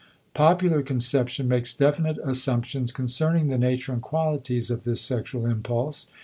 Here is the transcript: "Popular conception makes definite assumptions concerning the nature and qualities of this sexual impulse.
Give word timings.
"Popular 0.47 0.81
conception 0.81 1.47
makes 1.47 1.75
definite 1.75 2.17
assumptions 2.23 2.91
concerning 2.91 3.49
the 3.49 3.57
nature 3.59 3.93
and 3.93 4.01
qualities 4.01 4.71
of 4.71 4.83
this 4.83 4.99
sexual 4.99 5.45
impulse. 5.45 6.07